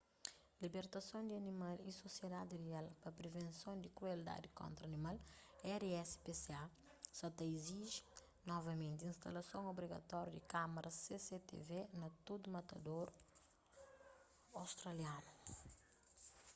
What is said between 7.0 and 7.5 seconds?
sa ta